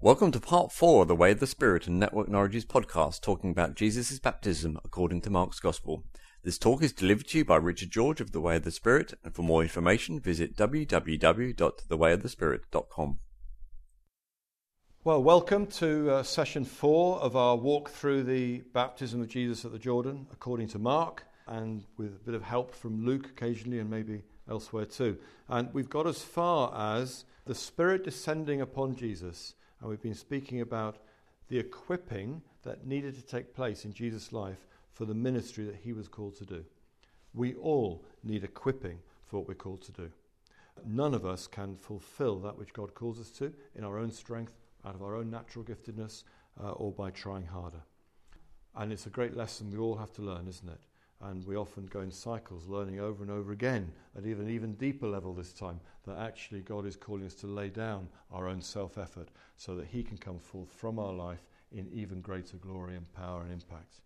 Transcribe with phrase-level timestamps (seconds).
[0.00, 3.50] Welcome to part four of the Way of the Spirit and Network Norwich's podcast talking
[3.50, 6.04] about Jesus' baptism according to Mark's Gospel.
[6.44, 9.14] This talk is delivered to you by Richard George of the Way of the Spirit,
[9.24, 13.18] and for more information, visit www.thewayofthespirit.com.
[15.02, 19.72] Well, welcome to uh, session four of our walk through the baptism of Jesus at
[19.72, 23.90] the Jordan according to Mark, and with a bit of help from Luke occasionally and
[23.90, 25.18] maybe elsewhere too.
[25.48, 30.60] And we've got as far as the Spirit descending upon Jesus, and we've been speaking
[30.60, 30.98] about
[31.48, 35.92] the equipping that needed to take place in Jesus' life for the ministry that he
[35.92, 36.64] was called to do.
[37.34, 40.10] We all need equipping for what we're called to do.
[40.84, 44.54] None of us can fulfill that which God calls us to in our own strength,
[44.84, 46.24] out of our own natural giftedness,
[46.62, 47.82] uh, or by trying harder.
[48.76, 50.80] And it's a great lesson we all have to learn, isn't it?
[51.20, 55.08] And we often go in cycles, learning over and over again, at even even deeper
[55.08, 58.98] level this time, that actually God is calling us to lay down our own self
[58.98, 63.12] effort so that He can come forth from our life in even greater glory and
[63.14, 64.00] power and impact.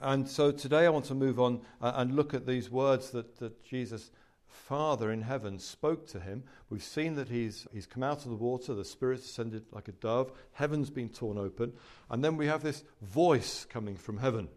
[0.00, 3.38] And so today I want to move on uh, and look at these words that,
[3.38, 4.10] that Jesus,
[4.46, 6.44] Father in heaven, spoke to him.
[6.68, 9.92] We've seen that he's, he's come out of the water, the Spirit descended like a
[9.92, 11.72] dove, heaven's been torn open,
[12.10, 14.48] and then we have this voice coming from heaven.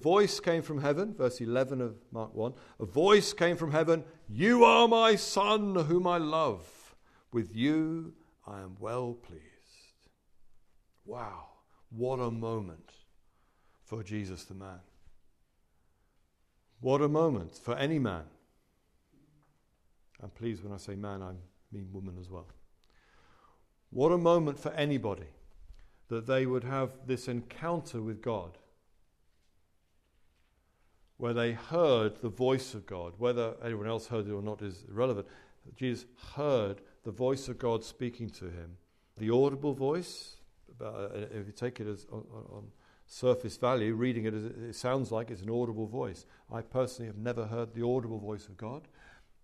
[0.00, 2.52] Voice came from heaven, verse 11 of Mark 1.
[2.80, 6.94] A voice came from heaven, You are my Son, whom I love.
[7.32, 8.12] With you
[8.46, 9.42] I am well pleased.
[11.04, 11.46] Wow,
[11.90, 12.92] what a moment
[13.84, 14.80] for Jesus the man.
[16.80, 18.24] What a moment for any man.
[20.22, 21.32] And please, when I say man, I
[21.72, 22.48] mean woman as well.
[23.90, 25.28] What a moment for anybody
[26.08, 28.58] that they would have this encounter with God
[31.18, 33.14] where they heard the voice of God.
[33.18, 35.26] Whether anyone else heard it or not is irrelevant.
[35.74, 38.76] Jesus heard the voice of God speaking to him.
[39.18, 40.36] The audible voice,
[40.80, 42.64] uh, if you take it as on, on
[43.06, 46.26] surface value, reading it, it sounds like it's an audible voice.
[46.52, 48.88] I personally have never heard the audible voice of God,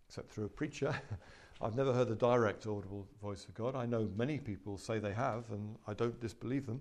[0.08, 0.94] except through a preacher.
[1.62, 3.76] I've never heard the direct audible voice of God.
[3.76, 6.80] I know many people say they have, and I don't disbelieve them.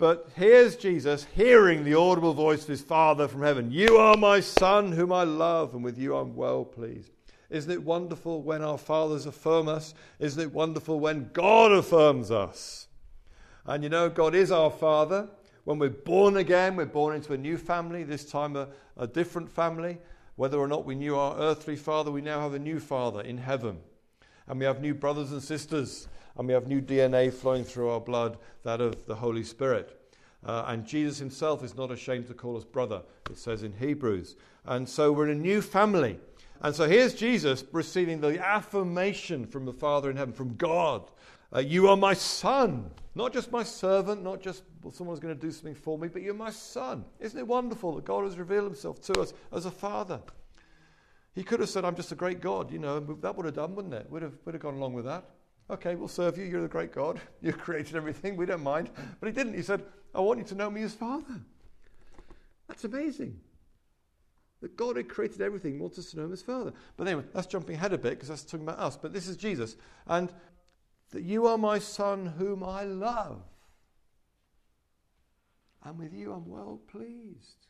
[0.00, 4.40] But here's Jesus hearing the audible voice of his Father from heaven You are my
[4.40, 7.10] Son, whom I love, and with you I'm well pleased.
[7.50, 9.92] Isn't it wonderful when our fathers affirm us?
[10.18, 12.88] Isn't it wonderful when God affirms us?
[13.66, 15.28] And you know, God is our Father.
[15.64, 19.50] When we're born again, we're born into a new family, this time a, a different
[19.50, 19.98] family.
[20.36, 23.36] Whether or not we knew our earthly father, we now have a new father in
[23.36, 23.80] heaven.
[24.48, 28.00] And we have new brothers and sisters, and we have new DNA flowing through our
[28.00, 29.96] blood, that of the Holy Spirit.
[30.44, 34.36] Uh, and Jesus himself is not ashamed to call us brother, it says in Hebrews.
[34.64, 36.18] And so we're in a new family.
[36.62, 41.10] And so here's Jesus receiving the affirmation from the Father in heaven, from God.
[41.54, 42.90] Uh, you are my son.
[43.14, 46.22] Not just my servant, not just well, someone's going to do something for me, but
[46.22, 47.04] you're my son.
[47.18, 50.20] Isn't it wonderful that God has revealed himself to us as a father?
[51.34, 53.74] He could have said, I'm just a great God, you know, that would have done,
[53.74, 54.06] wouldn't it?
[54.10, 55.24] We'd have, would have gone along with that.
[55.70, 56.44] Okay, we'll serve you.
[56.44, 57.20] You're the great God.
[57.42, 58.36] You created everything.
[58.36, 58.90] We don't mind.
[59.18, 59.54] But he didn't.
[59.54, 59.82] He said,
[60.14, 61.40] I want you to know me as Father.
[62.68, 63.40] That's amazing.
[64.60, 66.72] That God who created everything, wants us to know him as Father.
[66.96, 68.96] But anyway, that's jumping ahead a bit because that's talking about us.
[68.96, 69.76] But this is Jesus.
[70.06, 70.32] And
[71.12, 73.42] that you are my son whom I love.
[75.82, 77.66] And with you I'm well pleased.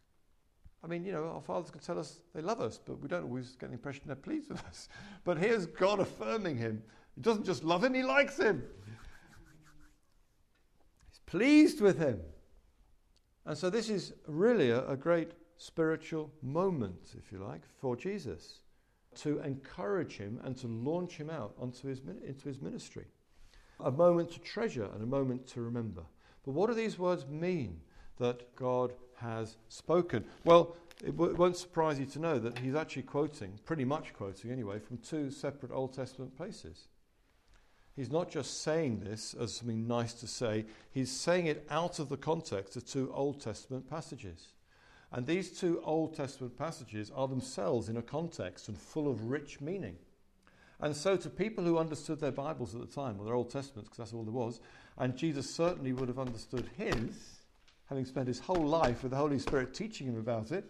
[0.82, 3.24] I mean, you know, our fathers can tell us they love us, but we don't
[3.24, 4.88] always get the impression they're pleased with us.
[5.24, 6.82] But here's God affirming him.
[7.14, 8.62] He doesn't just love him, he likes him.
[11.08, 12.20] He's pleased with him.
[13.46, 18.60] And so this is really a, a great spiritual moment, if you like, for Jesus
[19.16, 23.06] to encourage him and to launch him out onto his, into his ministry
[23.84, 26.02] a moment to treasure and a moment to remember.
[26.44, 27.80] But what do these words mean
[28.18, 30.24] that God has spoken?
[30.44, 34.12] Well, it, w- it won't surprise you to know that he's actually quoting, pretty much
[34.12, 36.88] quoting anyway, from two separate Old Testament places.
[38.00, 42.08] He's not just saying this as something nice to say, he's saying it out of
[42.08, 44.54] the context of two Old Testament passages.
[45.12, 49.60] And these two Old Testament passages are themselves in a context and full of rich
[49.60, 49.98] meaning.
[50.80, 53.90] And so, to people who understood their Bibles at the time, or their Old Testaments,
[53.90, 54.60] because that's all there was,
[54.96, 57.40] and Jesus certainly would have understood his,
[57.90, 60.64] having spent his whole life with the Holy Spirit teaching him about it,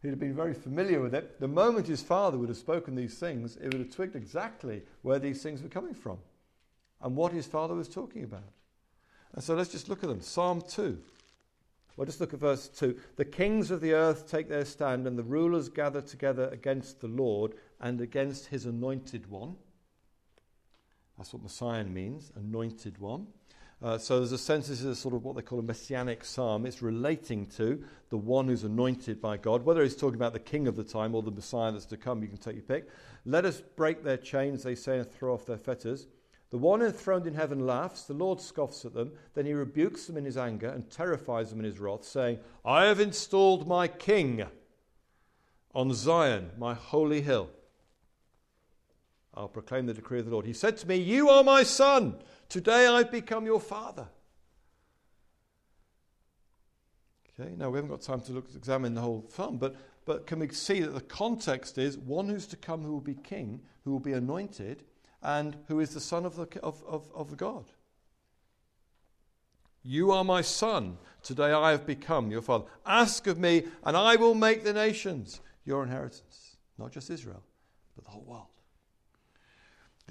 [0.00, 1.40] he'd have been very familiar with it.
[1.40, 5.18] The moment his father would have spoken these things, it would have twigged exactly where
[5.18, 6.16] these things were coming from
[7.02, 8.52] and what his father was talking about.
[9.32, 10.20] And so let's just look at them.
[10.20, 10.98] Psalm 2.
[11.96, 12.96] Well, just look at verse 2.
[13.16, 17.08] The kings of the earth take their stand, and the rulers gather together against the
[17.08, 19.56] Lord and against his anointed one.
[21.18, 23.26] That's what Messiah means, anointed one.
[23.82, 26.66] Uh, so there's a sense this is sort of what they call a messianic psalm.
[26.66, 30.68] It's relating to the one who's anointed by God, whether he's talking about the king
[30.68, 32.88] of the time or the Messiah that's to come, you can take your pick.
[33.24, 36.06] Let us break their chains, they say, and throw off their fetters.
[36.50, 40.16] The one enthroned in heaven laughs, the Lord scoffs at them, then he rebukes them
[40.16, 44.44] in his anger and terrifies them in his wrath, saying, I have installed my king
[45.74, 47.50] on Zion, my holy hill.
[49.32, 50.44] I'll proclaim the decree of the Lord.
[50.44, 52.16] He said to me, You are my son.
[52.48, 54.08] Today I've become your father.
[57.38, 60.40] Okay, now we haven't got time to look, examine the whole psalm, but, but can
[60.40, 63.92] we see that the context is one who's to come who will be king, who
[63.92, 64.82] will be anointed,
[65.22, 67.64] and who is the son of, the, of, of, of God?
[69.82, 70.98] You are my son.
[71.22, 72.66] Today I have become your father.
[72.84, 76.56] Ask of me, and I will make the nations your inheritance.
[76.78, 77.42] Not just Israel,
[77.96, 78.46] but the whole world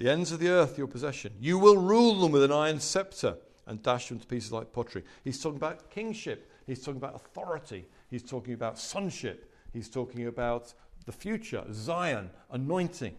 [0.00, 1.34] the ends of the earth your possession.
[1.38, 3.36] You will rule them with an iron scepter
[3.66, 5.04] and dash them to pieces like pottery.
[5.22, 6.50] He's talking about kingship.
[6.66, 7.86] He's talking about authority.
[8.08, 9.52] He's talking about sonship.
[9.74, 10.72] He's talking about
[11.04, 13.14] the future, Zion, anointing.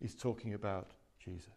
[0.00, 0.90] He's talking about
[1.24, 1.48] Jesus.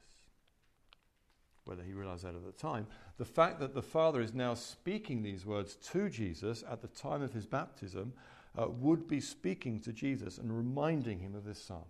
[1.66, 2.86] Whether he realized that at the time.
[3.18, 7.22] The fact that the Father is now speaking these words to Jesus at the time
[7.22, 8.14] of his baptism
[8.58, 11.86] uh, would be speaking to Jesus and reminding him of this psalm.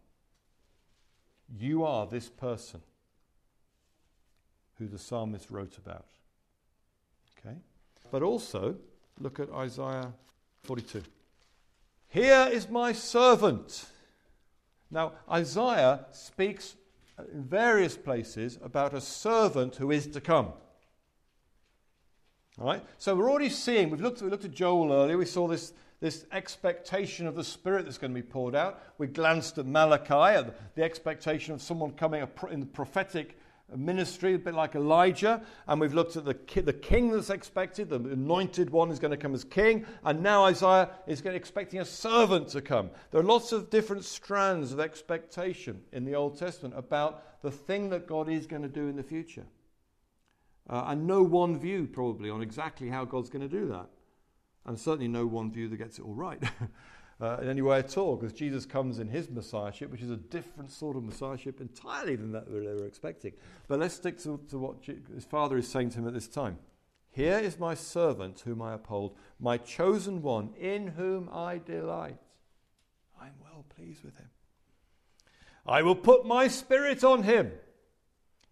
[1.59, 2.81] You are this person
[4.77, 6.05] who the psalmist wrote about.
[7.39, 7.55] Okay?
[8.11, 8.75] But also,
[9.19, 10.11] look at Isaiah
[10.63, 11.03] 42.
[12.09, 13.85] Here is my servant.
[14.89, 16.75] Now, Isaiah speaks
[17.31, 20.53] in various places about a servant who is to come.
[22.59, 22.83] All right?
[22.97, 26.25] So we're already seeing, we've looked, we looked at Joel earlier, we saw this, this
[26.31, 28.81] expectation of the Spirit that's going to be poured out.
[28.97, 33.37] We glanced at Malachi, at the expectation of someone coming in the prophetic
[33.75, 35.41] ministry, a bit like Elijah.
[35.67, 39.17] And we've looked at the, the king that's expected, the anointed one is going to
[39.17, 39.85] come as king.
[40.03, 42.89] And now Isaiah is expecting a servant to come.
[43.11, 47.89] There are lots of different strands of expectation in the Old Testament about the thing
[47.89, 49.45] that God is going to do in the future.
[50.69, 53.87] Uh, and no one view, probably, on exactly how God's going to do that
[54.65, 56.41] and certainly no one view that gets it all right
[57.21, 60.17] uh, in any way at all, because Jesus comes in his messiahship, which is a
[60.17, 63.33] different sort of messiahship entirely than that they were expecting.
[63.67, 64.75] But let's stick to, to what
[65.13, 66.57] his father is saying to him at this time.
[67.11, 72.17] Here is my servant whom I uphold, my chosen one, in whom I delight.
[73.19, 74.29] I am well pleased with him.
[75.65, 77.53] I will put my spirit on him,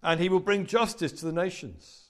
[0.01, 2.05] and he will bring justice to the nations.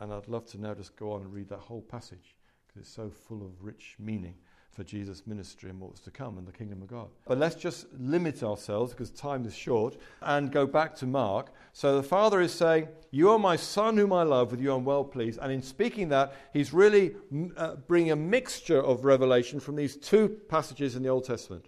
[0.00, 2.34] And I'd love to now just go on and read that whole passage
[2.66, 4.34] because it's so full of rich meaning
[4.72, 7.08] for Jesus' ministry and what was to come in the kingdom of God.
[7.26, 11.52] But let's just limit ourselves because time is short and go back to Mark.
[11.74, 14.84] So the Father is saying, You are my Son whom I love, with you I'm
[14.84, 15.38] well pleased.
[15.42, 17.14] And in speaking that, he's really
[17.56, 21.66] uh, bringing a mixture of revelation from these two passages in the Old Testament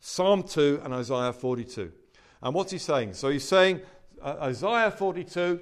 [0.00, 1.92] Psalm 2 and Isaiah 42.
[2.42, 3.14] And what's he saying?
[3.14, 3.80] So he's saying,
[4.20, 5.60] uh, Isaiah 42,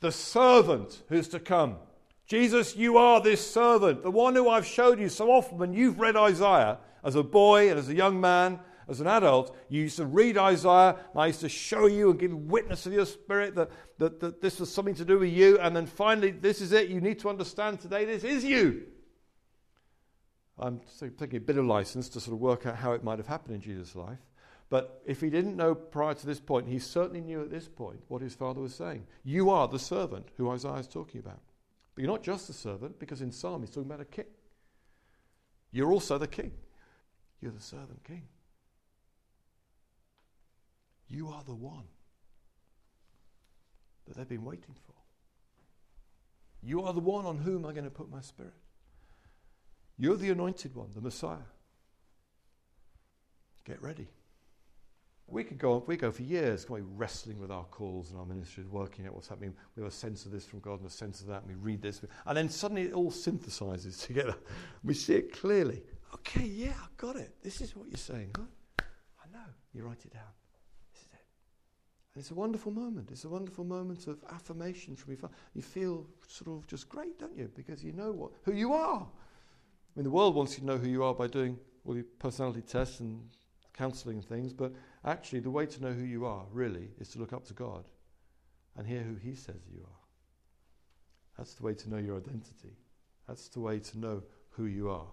[0.00, 1.76] the servant who's to come.
[2.26, 6.00] Jesus, you are this servant, the one who I've showed you so often when you've
[6.00, 8.58] read Isaiah as a boy and as a young man,
[8.88, 9.56] as an adult.
[9.68, 12.92] You used to read Isaiah, and I used to show you and give witness of
[12.92, 15.58] your spirit that, that, that this was something to do with you.
[15.58, 16.88] And then finally, this is it.
[16.88, 18.86] You need to understand today this is you.
[20.58, 20.80] I'm
[21.18, 23.54] taking a bit of license to sort of work out how it might have happened
[23.54, 24.18] in Jesus' life.
[24.68, 28.00] But if he didn't know prior to this point, he certainly knew at this point
[28.08, 29.06] what his father was saying.
[29.22, 31.40] You are the servant who Isaiah is talking about.
[31.96, 34.26] But you're not just a servant, because in Psalm he's talking about a king.
[35.72, 36.52] You're also the king.
[37.40, 38.28] You're the servant king.
[41.08, 41.84] You are the one
[44.06, 44.94] that they've been waiting for.
[46.62, 48.52] You are the one on whom I'm going to put my spirit.
[49.96, 51.48] You're the anointed one, the Messiah.
[53.64, 54.08] Get ready.
[55.28, 58.64] We could go we go for years going wrestling with our calls and our ministry,
[58.70, 59.54] working out what's happening.
[59.74, 61.54] We have a sense of this from God and a sense of that, and we
[61.54, 64.36] read this, and then suddenly it all synthesizes together.
[64.84, 65.82] We see it clearly.
[66.14, 67.34] Okay, yeah, I got it.
[67.42, 68.30] This is what you're saying.
[68.36, 68.84] Huh?
[69.22, 69.44] I know.
[69.74, 70.22] You write it down.
[70.92, 71.26] This is it.
[72.14, 73.10] And it's a wonderful moment.
[73.10, 75.34] It's a wonderful moment of affirmation from your father.
[75.54, 77.50] You feel sort of just great, don't you?
[77.54, 79.00] Because you know what who you are.
[79.00, 82.04] I mean, the world wants you to know who you are by doing all your
[82.18, 83.20] personality tests and
[83.76, 84.72] counselling and things, but
[85.06, 87.84] actually, the way to know who you are, really, is to look up to God
[88.76, 90.00] and hear who He says you are.
[91.38, 92.76] That's the way to know your identity.
[93.28, 95.06] That's the way to know who you are.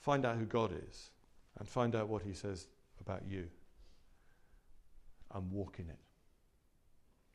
[0.00, 1.10] Find out who God is
[1.58, 2.68] and find out what He says
[3.00, 3.48] about you
[5.34, 5.98] and walk in it.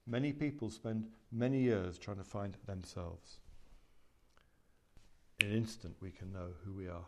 [0.07, 3.37] Many people spend many years trying to find themselves.
[5.39, 7.05] In an instant, we can know who we are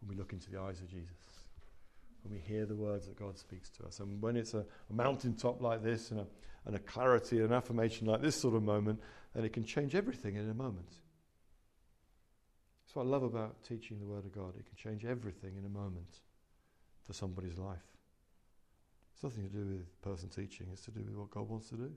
[0.00, 1.43] when we look into the eyes of Jesus,
[2.24, 4.00] when we hear the words that God speaks to us.
[4.00, 6.26] And when it's a, a mountaintop like this and a,
[6.66, 9.00] and a clarity and an affirmation like this sort of moment,
[9.34, 10.88] then it can change everything in a moment.
[12.84, 14.54] That's what I love about teaching the Word of God.
[14.58, 16.20] It can change everything in a moment
[17.06, 17.84] for somebody's life.
[19.12, 21.76] It's nothing to do with person teaching, it's to do with what God wants to
[21.76, 21.90] do.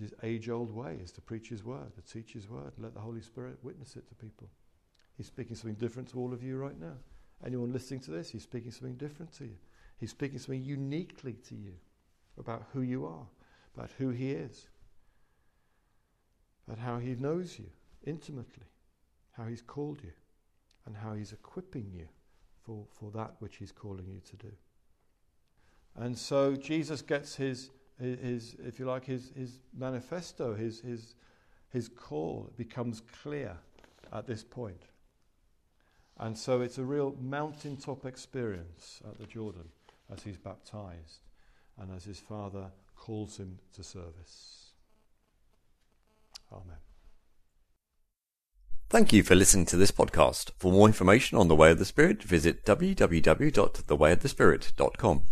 [0.00, 2.94] His age old way is to preach His Word, to teach His Word, and let
[2.94, 4.48] the Holy Spirit witness it to people.
[5.16, 6.94] He's speaking something different to all of you right now.
[7.44, 9.56] Anyone listening to this, He's speaking something different to you.
[9.98, 11.72] He's speaking something uniquely to you
[12.38, 13.26] about who you are,
[13.76, 14.66] about who He is,
[16.66, 17.66] about how He knows you
[18.04, 18.66] intimately,
[19.32, 20.12] how He's called you,
[20.86, 22.08] and how He's equipping you
[22.64, 24.52] for, for that which He's calling you to do.
[25.98, 31.14] And so Jesus gets his, his if you like, his, his manifesto, his, his,
[31.70, 33.56] his call becomes clear
[34.12, 34.82] at this point.
[36.18, 39.68] And so it's a real mountaintop experience at the Jordan
[40.12, 41.20] as he's baptized
[41.80, 44.72] and as his father calls him to service.
[46.52, 46.78] Amen.
[48.90, 50.52] Thank you for listening to this podcast.
[50.58, 55.22] For more information on the Way of the Spirit, visit www.thewayofthespirit.com.